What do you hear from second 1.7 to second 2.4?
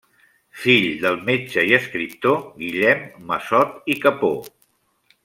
i escriptor